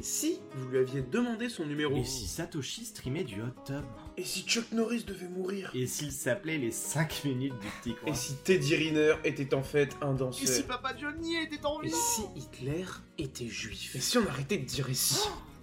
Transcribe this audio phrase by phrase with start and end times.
[0.00, 3.84] Et si vous lui aviez demandé son numéro Et si Satoshi streamait du hot tub
[4.16, 8.10] Et si Chuck Norris devait mourir Et s'il s'appelait les 5 minutes du petit coin
[8.10, 11.82] Et si Teddy Riner était en fait un danseur Et si Papa Johnny était en
[11.82, 12.86] Et vie si Hitler
[13.18, 15.20] était juif Et si on arrêtait de dire et si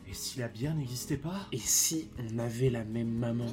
[0.07, 3.47] Et si la bière n'existait pas Et si on avait la même maman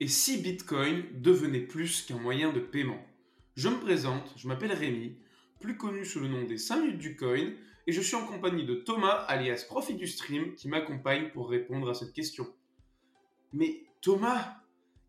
[0.00, 3.02] Et si Bitcoin devenait plus qu'un moyen de paiement
[3.56, 5.16] Je me présente, je m'appelle Rémi,
[5.64, 7.50] plus connu sous le nom des 5 minutes du coin,
[7.86, 11.88] et je suis en compagnie de Thomas, alias Profit du Stream, qui m'accompagne pour répondre
[11.88, 12.46] à cette question.
[13.54, 14.58] Mais Thomas,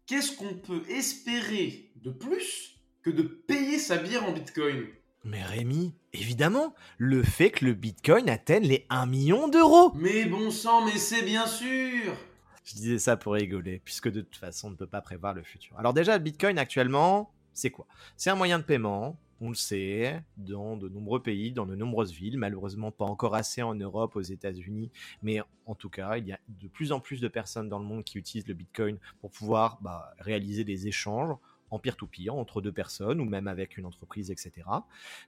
[0.05, 4.85] qu'est-ce qu'on peut espérer de plus que de payer sa bière en Bitcoin?
[5.25, 10.51] Mais Rémi, évidemment, le fait que le Bitcoin atteigne les 1 million d'euros Mais bon
[10.51, 12.15] sang, mais c'est bien sûr
[12.63, 15.43] Je disais ça pour rigoler, puisque de toute façon, on ne peut pas prévoir le
[15.43, 15.77] futur.
[15.77, 17.87] Alors déjà, le Bitcoin actuellement, c'est quoi?
[18.15, 22.11] C'est un moyen de paiement, on le sait, dans de nombreux pays, dans de nombreuses
[22.13, 24.91] villes, malheureusement pas encore assez en Europe, aux États-Unis,
[25.21, 27.85] mais en tout cas, il y a de plus en plus de personnes dans le
[27.85, 31.35] monde qui utilisent le Bitcoin pour pouvoir bah, réaliser des échanges
[31.71, 34.51] en peer-to-peer entre deux personnes ou même avec une entreprise, etc.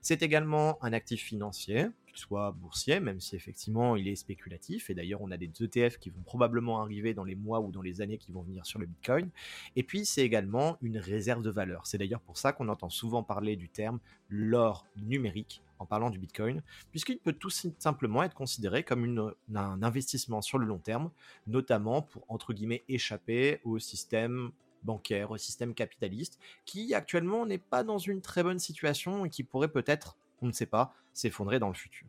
[0.00, 4.90] C'est également un actif financier, qu'il soit boursier, même si effectivement il est spéculatif.
[4.90, 7.82] Et d'ailleurs, on a des ETF qui vont probablement arriver dans les mois ou dans
[7.82, 9.30] les années qui vont venir sur le Bitcoin.
[9.76, 11.86] Et puis, c'est également une réserve de valeur.
[11.86, 16.18] C'est d'ailleurs pour ça qu'on entend souvent parler du terme l'or numérique en parlant du
[16.18, 21.10] Bitcoin, puisqu'il peut tout simplement être considéré comme une, un investissement sur le long terme,
[21.46, 24.50] notamment pour, entre guillemets, échapper au système
[24.82, 29.44] bancaire, au système capitaliste, qui actuellement n'est pas dans une très bonne situation et qui
[29.44, 32.06] pourrait peut-être, on ne sait pas, s'effondrer dans le futur.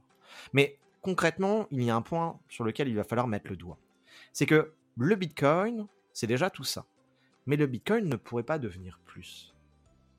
[0.53, 3.77] Mais concrètement, il y a un point sur lequel il va falloir mettre le doigt.
[4.33, 6.85] C'est que le Bitcoin, c'est déjà tout ça.
[7.45, 9.55] Mais le Bitcoin ne pourrait pas devenir plus.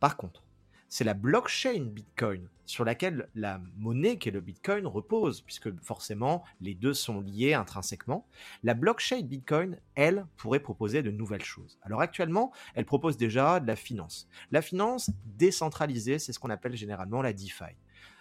[0.01, 0.43] Par contre,
[0.91, 6.75] c'est la blockchain Bitcoin sur laquelle la monnaie qu'est le Bitcoin repose, puisque forcément les
[6.75, 8.27] deux sont liés intrinsèquement.
[8.65, 11.79] La blockchain Bitcoin, elle, pourrait proposer de nouvelles choses.
[11.83, 14.29] Alors actuellement, elle propose déjà de la finance.
[14.51, 17.77] La finance décentralisée, c'est ce qu'on appelle généralement la DeFi.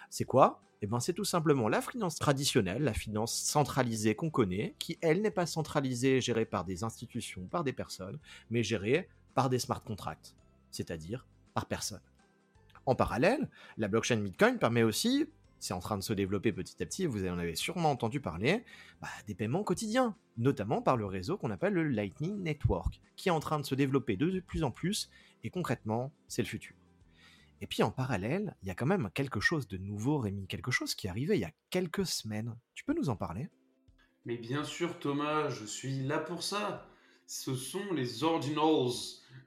[0.08, 0.62] C'est quoi?
[0.82, 5.22] Eh ben, c'est tout simplement la finance traditionnelle, la finance centralisée qu'on connaît, qui, elle,
[5.22, 9.82] n'est pas centralisée, gérée par des institutions, par des personnes, mais gérée par des smart
[9.82, 10.34] contracts,
[10.70, 12.00] c'est-à-dire par personne.
[12.86, 15.26] En parallèle, la blockchain Bitcoin permet aussi,
[15.58, 18.64] c'est en train de se développer petit à petit, vous en avez sûrement entendu parler,
[19.00, 23.32] bah, des paiements quotidiens, notamment par le réseau qu'on appelle le Lightning Network, qui est
[23.32, 25.10] en train de se développer de plus en plus,
[25.44, 26.74] et concrètement, c'est le futur.
[27.60, 30.70] Et puis en parallèle, il y a quand même quelque chose de nouveau, Rémi, quelque
[30.70, 32.56] chose qui est arrivé il y a quelques semaines.
[32.74, 33.50] Tu peux nous en parler?
[34.24, 36.89] Mais bien sûr, Thomas, je suis là pour ça.
[37.32, 38.90] Ce sont les ordinals,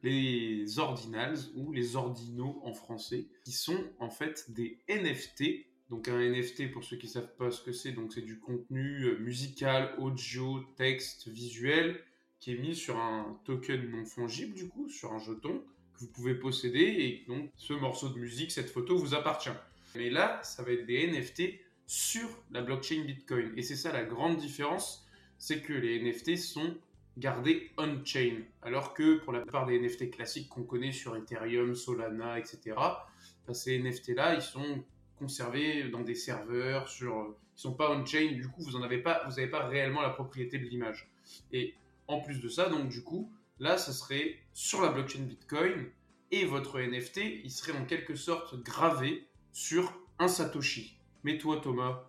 [0.04, 5.66] les ordinals ou les ordinaux en français, qui sont en fait des NFT.
[5.90, 8.40] Donc un NFT, pour ceux qui ne savent pas ce que c'est, donc c'est du
[8.40, 12.00] contenu euh, musical, audio, texte, visuel,
[12.40, 15.62] qui est mis sur un token non fongible du coup, sur un jeton
[15.94, 19.50] que vous pouvez posséder et donc ce morceau de musique, cette photo vous appartient.
[19.98, 23.52] Mais là, ça va être des NFT sur la blockchain Bitcoin.
[23.58, 25.06] Et c'est ça la grande différence,
[25.38, 26.78] c'est que les NFT sont
[27.18, 28.44] gardés on-chain.
[28.62, 33.54] Alors que pour la plupart des NFT classiques qu'on connaît sur Ethereum, Solana, etc., bah,
[33.54, 34.84] ces NFT-là, ils sont
[35.18, 39.50] conservés dans des serveurs, sur, ils sont pas on-chain, du coup, vous n'avez pas, vous
[39.50, 41.10] pas réellement la propriété de l'image.
[41.52, 41.76] Et
[42.08, 45.90] en plus de ça, donc du coup, Là, ce serait sur la blockchain Bitcoin
[46.32, 50.98] et votre NFT, il serait en quelque sorte gravé sur un Satoshi.
[51.24, 52.04] Mais toi, Thomas,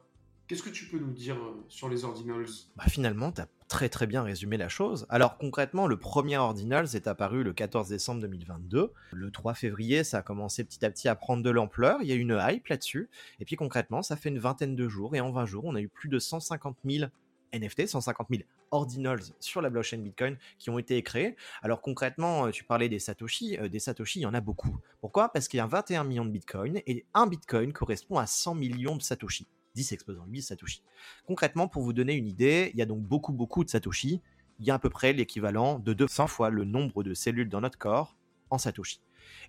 [0.49, 2.49] qu'est-ce que tu peux nous dire euh, sur les ordinals?
[2.77, 5.07] Bah Finalement, tu as très très bien résumé la chose.
[5.09, 8.93] Alors concrètement, le premier ordinals est apparu le 14 décembre 2022.
[9.13, 11.99] Le 3 février, ça a commencé petit à petit à prendre de l'ampleur.
[12.03, 13.09] Il y a une hype là-dessus.
[13.41, 15.15] Et puis concrètement, ça fait une vingtaine de jours.
[15.17, 17.11] Et en 20 jours, on a eu plus de 150 000
[17.53, 21.37] NFT, 150 000 ordinals sur la blockchain Bitcoin qui ont été créés.
[21.63, 24.77] Alors concrètement, euh, tu parlais des Satoshi, euh, des Satoshi, il y en a beaucoup.
[25.01, 25.31] Pourquoi?
[25.31, 28.97] Parce qu'il y a 21 millions de Bitcoin et un Bitcoin correspond à 100 millions
[28.97, 29.47] de Satoshi.
[29.75, 30.83] 10 exposants 8 Satoshi.
[31.27, 34.21] Concrètement, pour vous donner une idée, il y a donc beaucoup beaucoup de Satoshi.
[34.61, 37.61] Il y a à peu près l'équivalent de 200 fois le nombre de cellules dans
[37.61, 38.17] notre corps
[38.51, 39.01] en Satoshi.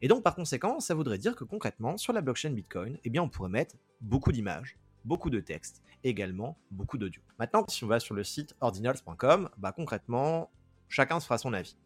[0.02, 3.22] Et donc par conséquent, ça voudrait dire que concrètement, sur la blockchain Bitcoin, eh bien,
[3.22, 7.22] on pourrait mettre beaucoup d'images, beaucoup de texte, également beaucoup d'audio.
[7.40, 10.50] Maintenant, si on va sur le site ordinals.com, bah concrètement,
[10.90, 11.78] chacun se fera son avis.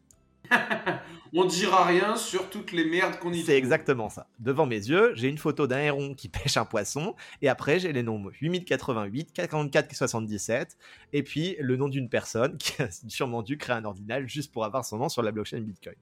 [1.34, 4.28] on dira rien sur toutes les merdes qu'on y C'est exactement ça.
[4.40, 7.94] Devant mes yeux, j'ai une photo d'un héron qui pêche un poisson, et après j'ai
[7.94, 10.78] les nombres 8088, 4477,
[11.14, 14.66] et puis le nom d'une personne qui a sûrement dû créer un ordinal juste pour
[14.66, 15.96] avoir son nom sur la blockchain Bitcoin.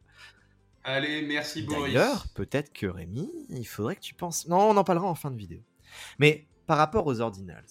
[0.84, 1.94] Allez, merci Boris.
[1.94, 4.48] D'ailleurs, peut-être que Rémi, il faudrait que tu penses.
[4.48, 5.60] Non, on en parlera en fin de vidéo.
[6.18, 7.66] Mais par rapport aux ordinals,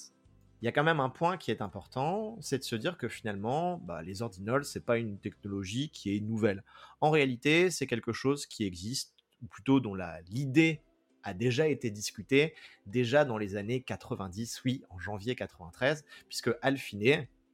[0.62, 3.08] il y a quand même un point qui est important, c'est de se dire que
[3.08, 6.64] finalement, bah, les ordinals, c'est pas une technologie qui est nouvelle.
[7.00, 9.94] En réalité, c'est quelque chose qui existe, ou plutôt dont
[10.28, 10.80] l'idée
[11.22, 12.54] a déjà été discutée
[12.86, 16.78] déjà dans les années 90, oui, en janvier 93, puisque Al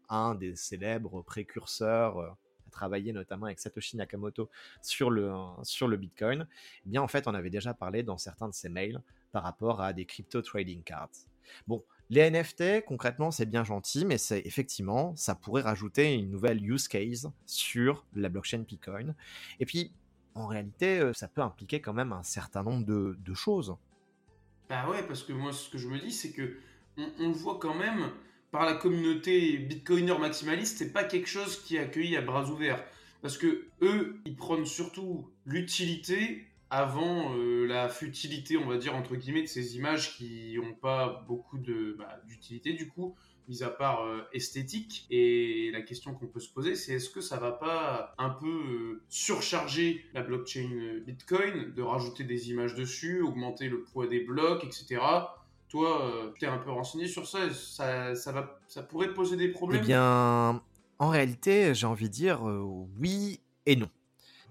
[0.08, 4.50] un des célèbres précurseurs euh, a travaillé notamment avec Satoshi Nakamoto
[4.82, 5.32] sur le,
[5.62, 6.46] sur le Bitcoin,
[6.84, 9.00] eh bien en fait on avait déjà parlé dans certains de ses mails
[9.32, 11.08] par rapport à des crypto trading cards.
[11.66, 16.62] Bon, les NFT, concrètement, c'est bien gentil, mais c'est effectivement, ça pourrait rajouter une nouvelle
[16.62, 19.14] use case sur la blockchain Bitcoin.
[19.60, 19.92] Et puis,
[20.34, 23.74] en réalité, euh, ça peut impliquer quand même un certain nombre de, choses.
[24.68, 26.58] Bah ouais, parce que moi, ce que je me dis, c'est que
[27.18, 28.10] on, voit quand même
[28.50, 32.84] par la communauté bitcoiner maximaliste, c'est pas quelque chose qui est accueilli à bras ouverts.
[33.22, 39.14] Parce que eux, ils prennent surtout l'utilité avant euh, la futilité, on va dire, entre
[39.14, 41.58] guillemets, de ces images qui n'ont pas beaucoup
[41.98, 43.14] bah, d'utilité, du coup,
[43.46, 45.06] mis à part euh, esthétique.
[45.10, 48.46] Et la question qu'on peut se poser, c'est est-ce que ça va pas un peu
[48.46, 54.64] euh, surcharger la blockchain Bitcoin, de rajouter des images dessus, augmenter le poids des blocs,
[54.64, 54.98] etc.
[55.68, 59.48] Toi, tu es un peu renseigné sur ça, ça, ça, va, ça pourrait poser des
[59.48, 59.82] problèmes?
[59.82, 60.62] Eh bien,
[60.98, 62.42] en réalité, j'ai envie de dire
[62.98, 63.90] oui et non.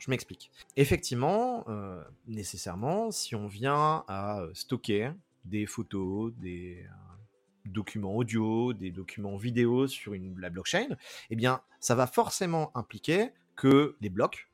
[0.02, 0.52] Je m'explique.
[0.78, 5.12] Effectivement, euh, nécessairement, si on vient à euh, stocker
[5.46, 10.88] des photos, des euh, documents audio, des documents vidéo sur une, la blockchain,
[11.30, 14.50] eh bien, ça va forcément impliquer que les blocs,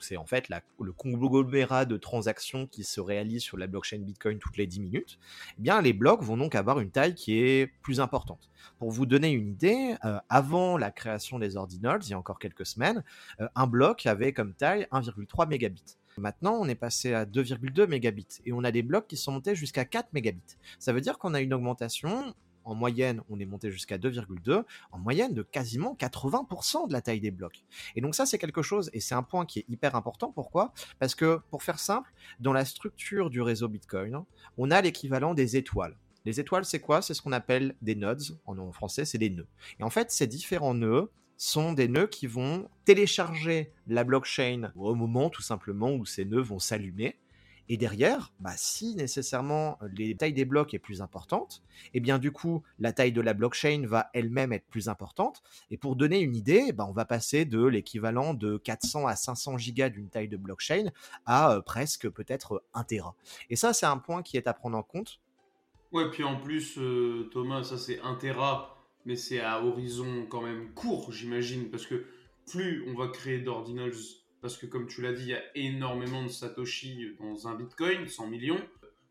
[0.00, 0.48] c'est en fait
[0.80, 5.18] le conglomérat de transactions qui se réalisent sur la blockchain Bitcoin toutes les 10 minutes,
[5.58, 8.50] eh bien les blocs vont donc avoir une taille qui est plus importante.
[8.78, 12.38] Pour vous donner une idée, euh, avant la création des ordinals, il y a encore
[12.38, 13.02] quelques semaines,
[13.40, 15.96] euh, un bloc avait comme taille 1,3 mégabits.
[16.18, 19.54] Maintenant, on est passé à 2,2 mégabits et on a des blocs qui sont montés
[19.54, 20.58] jusqu'à 4 mégabits.
[20.78, 22.34] Ça veut dire qu'on a une augmentation
[22.64, 27.20] en moyenne, on est monté jusqu'à 2,2, en moyenne de quasiment 80% de la taille
[27.20, 27.64] des blocs.
[27.96, 30.32] Et donc ça, c'est quelque chose, et c'est un point qui est hyper important.
[30.32, 30.72] Pourquoi?
[30.98, 34.24] Parce que, pour faire simple, dans la structure du réseau Bitcoin,
[34.58, 35.96] on a l'équivalent des étoiles.
[36.24, 37.00] Les étoiles, c'est quoi?
[37.00, 38.22] C'est ce qu'on appelle des nodes.
[38.44, 39.48] En français, c'est des nœuds.
[39.78, 44.94] Et en fait, ces différents nœuds sont des nœuds qui vont télécharger la blockchain au
[44.94, 47.18] moment tout simplement où ces nœuds vont s'allumer
[47.70, 51.62] et derrière, bah, si nécessairement euh, les tailles des blocs est plus importante,
[51.94, 55.40] eh bien du coup, la taille de la blockchain va elle-même être plus importante.
[55.70, 59.56] Et pour donner une idée, bah, on va passer de l'équivalent de 400 à 500
[59.56, 60.90] gigas d'une taille de blockchain
[61.26, 63.14] à euh, presque peut-être 1 Tera.
[63.50, 65.20] Et ça, c'est un point qui est à prendre en compte.
[65.92, 70.42] Ouais, puis en plus, euh, Thomas, ça c'est 1 Tera, mais c'est à horizon quand
[70.42, 72.04] même court, j'imagine, parce que
[72.50, 73.92] plus on va créer d'ordinals
[74.40, 78.08] parce que comme tu l'as dit, il y a énormément de Satoshi dans un Bitcoin,
[78.08, 78.60] 100 millions.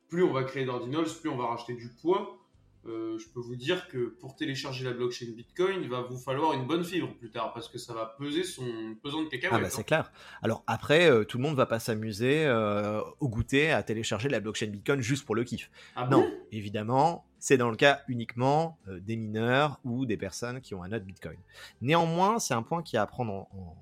[0.08, 2.40] Plus on va créer d'ordinals, plus on va racheter du poids.
[2.88, 6.54] Euh, je peux vous dire que pour télécharger la blockchain Bitcoin, il va vous falloir
[6.54, 9.60] une bonne fibre plus tard parce que ça va peser son pesant de cacahuètes.
[9.60, 9.84] Ah bah c'est hein.
[9.84, 10.12] clair.
[10.42, 14.40] Alors après, euh, tout le monde va pas s'amuser euh, au goûter à télécharger la
[14.40, 15.70] blockchain Bitcoin juste pour le kiff.
[15.96, 20.82] Ah non, évidemment, c'est dans le cas uniquement des mineurs ou des personnes qui ont
[20.82, 21.38] un node Bitcoin.
[21.82, 23.76] Néanmoins, c'est un point qui est à prendre en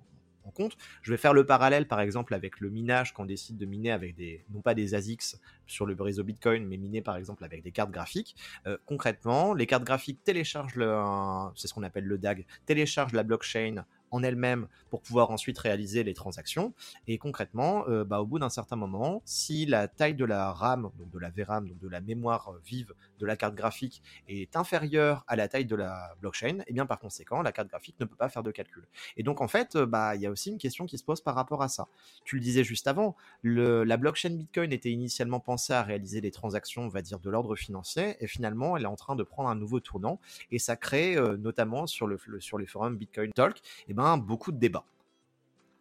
[0.52, 0.78] compte.
[1.02, 3.92] Je vais faire le parallèle par exemple avec le minage quand on décide de miner
[3.92, 5.36] avec des, non pas des ASICs
[5.66, 8.36] sur le réseau Bitcoin, mais miner par exemple avec des cartes graphiques.
[8.66, 10.96] Euh, concrètement, les cartes graphiques téléchargent le,
[11.56, 16.04] c'est ce qu'on appelle le DAG, téléchargent la blockchain en elle-même pour pouvoir ensuite réaliser
[16.04, 16.74] les transactions.
[17.08, 20.90] Et concrètement, euh, bah, au bout d'un certain moment, si la taille de la RAM,
[20.98, 24.56] donc de la VRAM, donc de la mémoire euh, vive de la carte graphique est
[24.56, 27.96] inférieure à la taille de la blockchain, et eh bien par conséquent, la carte graphique
[28.00, 28.88] ne peut pas faire de calcul.
[29.18, 31.22] Et donc en fait, euh, bah il y a aussi une question qui se pose
[31.22, 31.88] par rapport à ça.
[32.24, 36.84] Tu le disais juste avant, la blockchain Bitcoin était initialement pensée à réaliser des transactions,
[36.84, 39.56] on va dire, de l'ordre financier, et finalement, elle est en train de prendre un
[39.56, 40.20] nouveau tournant,
[40.52, 44.60] et ça crée notamment sur, le, sur les forums Bitcoin Talk, et ben, beaucoup de
[44.60, 44.86] débats.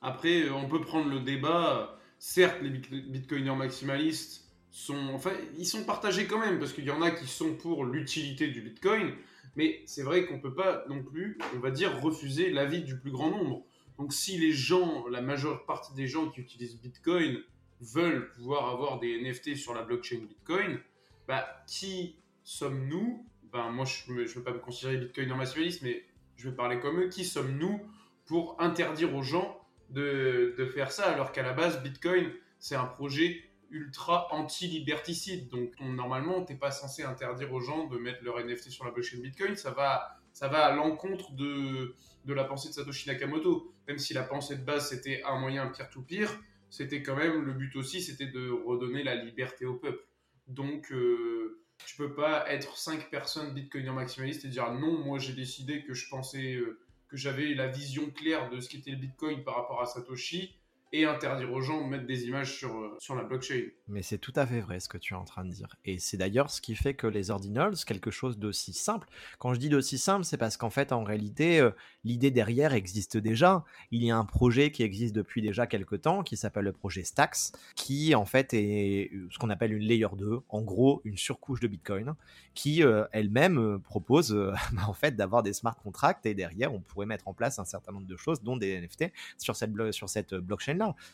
[0.01, 1.99] Après, euh, on peut prendre le débat.
[2.19, 7.03] Certes, les bitcoiners maximalistes sont, enfin, ils sont partagés quand même parce qu'il y en
[7.03, 9.13] a qui sont pour l'utilité du bitcoin,
[9.55, 13.11] mais c'est vrai qu'on peut pas non plus, on va dire, refuser l'avis du plus
[13.11, 13.67] grand nombre.
[13.99, 17.39] Donc, si les gens, la majeure partie des gens qui utilisent bitcoin
[17.83, 20.81] veulent pouvoir avoir des NFT sur la blockchain bitcoin,
[21.29, 23.27] bah, qui sommes-nous?
[23.53, 26.03] Ben, moi, je ne veux pas me considérer bitcoiner maximaliste, mais
[26.37, 27.09] je vais parler comme eux.
[27.09, 27.81] Qui sommes-nous
[28.27, 33.43] pour interdire aux gens de, faire ça, alors qu'à la base, Bitcoin, c'est un projet
[33.71, 35.49] ultra anti-liberticide.
[35.49, 38.91] Donc, normalement, tu n'es pas censé interdire aux gens de mettre leur NFT sur la
[38.91, 39.57] blockchain Bitcoin.
[39.57, 43.73] Ça va, ça va à l'encontre de, de la pensée de Satoshi Nakamoto.
[43.89, 45.71] Même si la pensée de base, c'était un moyen
[46.07, 46.37] pire,
[46.69, 50.05] c'était quand même, le but aussi, c'était de redonner la liberté au peuple.
[50.49, 55.35] Donc, euh, Tu peux pas être cinq personnes bitcoiners maximalistes et dire non, moi j'ai
[55.35, 59.45] décidé que je pensais euh, que j'avais la vision claire de ce qu'était le bitcoin
[59.45, 60.59] par rapport à Satoshi
[60.97, 63.69] et interdire aux gens de mettre des images sur, euh, sur la blockchain.
[63.89, 65.77] Mais c'est tout à fait vrai ce que tu es en train de dire.
[65.85, 69.09] Et c'est d'ailleurs ce qui fait que les ordinals, quelque chose d'aussi simple.
[69.39, 71.71] Quand je dis d'aussi simple, c'est parce qu'en fait, en réalité, euh,
[72.05, 73.65] l'idée derrière existe déjà.
[73.91, 77.05] Il y a un projet qui existe depuis déjà quelques temps, qui s'appelle le projet
[77.05, 81.19] Stacks, qui en fait est euh, ce qu'on appelle une layer 2, en gros une
[81.19, 82.15] surcouche de Bitcoin,
[82.55, 84.33] qui elle-même propose
[84.73, 87.65] bah, en fait d'avoir des smart contracts et derrière on pourrait mettre en place un
[87.65, 90.35] certain nombre de choses, dont des NFT sur cette, sur cette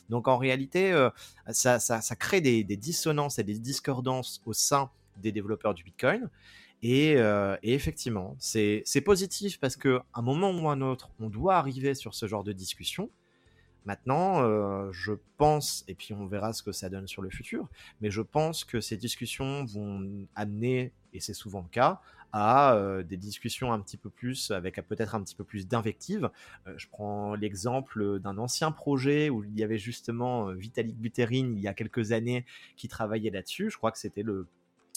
[0.09, 1.11] donc en réalité, euh,
[1.51, 6.29] ça, crée des, dissonances et des discordances au sein des développeurs du Bitcoin.
[6.83, 11.95] Et, euh, effectivement, c'est positif parce qu'à un moment ou un autre, on doit arriver
[11.95, 13.11] sur ce genre de discussion.
[13.85, 17.69] Maintenant, euh, je pense, et puis on verra ce que ça donne sur le futur,
[18.01, 22.01] mais je pense que ces discussions vont amener, et c'est souvent le cas,
[22.33, 26.31] à euh, des discussions un petit peu plus, avec peut-être un petit peu plus d'invective.
[26.67, 31.53] Euh, je prends l'exemple d'un ancien projet où il y avait justement euh, Vitalik Buterin
[31.55, 32.45] il y a quelques années
[32.77, 33.71] qui travaillait là-dessus.
[33.71, 34.47] Je crois que c'était le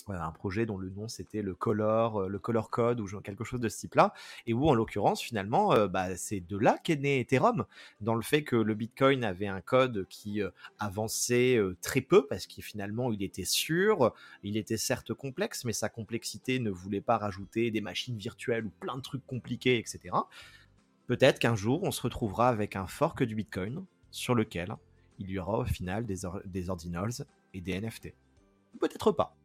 [0.07, 3.59] un projet dont le nom c'était le Color, euh, le Color Code ou quelque chose
[3.59, 4.13] de ce type-là,
[4.45, 7.65] et où en l'occurrence finalement euh, bah, c'est de là qu'est né Ethereum,
[8.01, 10.49] dans le fait que le Bitcoin avait un code qui euh,
[10.79, 15.89] avançait très peu parce qu'il finalement il était sûr, il était certes complexe, mais sa
[15.89, 20.15] complexité ne voulait pas rajouter des machines virtuelles ou plein de trucs compliqués, etc.
[21.07, 24.75] Peut-être qu'un jour on se retrouvera avec un fork du Bitcoin sur lequel
[25.19, 28.13] il y aura au final des, des ordinals et des NFT.
[28.79, 29.35] Peut-être pas.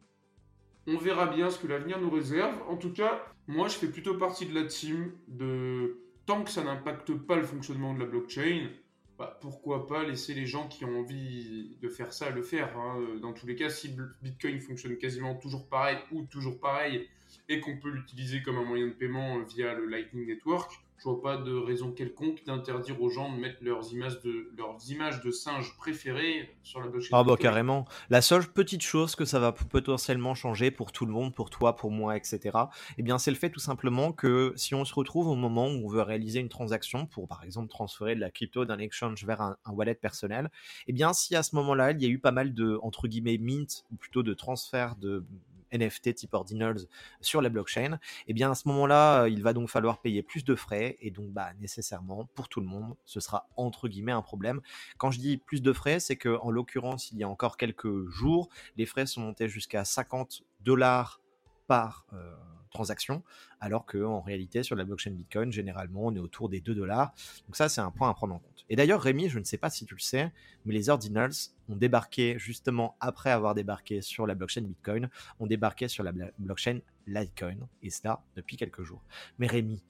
[0.87, 2.55] On verra bien ce que l'avenir nous réserve.
[2.67, 6.63] En tout cas, moi, je fais plutôt partie de la team de tant que ça
[6.63, 8.69] n'impacte pas le fonctionnement de la blockchain,
[9.17, 12.75] bah, pourquoi pas laisser les gens qui ont envie de faire ça le faire.
[12.77, 12.99] Hein.
[13.21, 17.07] Dans tous les cas, si Bitcoin fonctionne quasiment toujours pareil ou toujours pareil
[17.47, 20.71] et qu'on peut l'utiliser comme un moyen de paiement via le Lightning Network,
[21.01, 24.77] je vois pas de raison quelconque d'interdire aux gens de mettre leurs images de, leurs
[24.87, 27.09] images de singes préférées sur la blockchain.
[27.11, 27.85] Ah bah carrément.
[28.11, 31.75] La seule petite chose que ça va potentiellement changer pour tout le monde, pour toi,
[31.75, 32.55] pour moi, etc.
[32.99, 35.85] Eh bien, c'est le fait tout simplement que si on se retrouve au moment où
[35.85, 39.41] on veut réaliser une transaction pour, par exemple, transférer de la crypto d'un exchange vers
[39.41, 40.51] un, wallet personnel,
[40.85, 43.39] eh bien, si à ce moment-là, il y a eu pas mal de, entre guillemets,
[43.39, 45.25] mint, ou plutôt de transfert de
[45.71, 46.87] NFT type ordinals
[47.21, 50.43] sur la blockchain, eh bien à ce moment-là, euh, il va donc falloir payer plus
[50.43, 54.21] de frais et donc bah nécessairement pour tout le monde, ce sera entre guillemets un
[54.21, 54.61] problème.
[54.97, 58.07] Quand je dis plus de frais, c'est que en l'occurrence, il y a encore quelques
[58.09, 61.21] jours, les frais sont montés jusqu'à 50 dollars
[61.67, 62.35] par euh,
[62.71, 63.23] transaction,
[63.59, 67.13] alors qu'en réalité, sur la blockchain Bitcoin, généralement, on est autour des 2 dollars.
[67.45, 68.65] Donc ça, c'est un point à prendre en compte.
[68.69, 70.31] Et d'ailleurs, Rémi, je ne sais pas si tu le sais,
[70.65, 71.33] mais les ordinals
[71.67, 75.09] ont débarqué justement après avoir débarqué sur la blockchain Bitcoin,
[75.39, 79.03] ont débarqué sur la blockchain Litecoin, et cela depuis quelques jours.
[79.39, 79.83] Mais Rémi,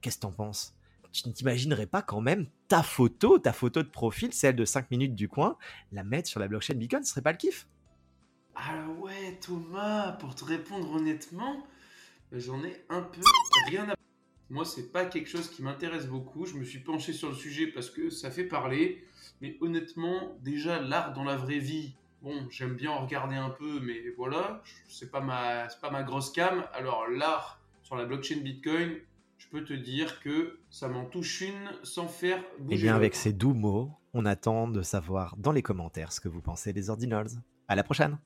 [0.00, 0.74] qu'est-ce que t'en penses?
[1.12, 4.90] Tu ne t'imaginerais pas quand même ta photo, ta photo de profil, celle de 5
[4.90, 5.56] minutes du coin,
[5.92, 7.66] la mettre sur la blockchain Bitcoin, ce serait pas le kiff
[8.54, 11.66] Ah ouais, Thomas, pour te répondre honnêtement,
[12.32, 13.20] j'en ai un peu
[13.68, 13.94] rien à.
[14.48, 16.46] Moi, c'est pas quelque chose qui m'intéresse beaucoup.
[16.46, 19.04] Je me suis penché sur le sujet parce que ça fait parler.
[19.40, 23.80] Mais honnêtement, déjà, l'art dans la vraie vie, bon, j'aime bien en regarder un peu,
[23.80, 26.64] mais voilà, c'est pas ma, pas ma grosse cam.
[26.72, 28.96] Alors, l'art sur la blockchain Bitcoin,
[29.38, 32.74] je peux te dire que ça m'en touche une sans faire bouger.
[32.74, 36.20] Et eh bien, avec ces doux mots, on attend de savoir dans les commentaires ce
[36.20, 37.30] que vous pensez des ordinals.
[37.68, 38.18] À la prochaine!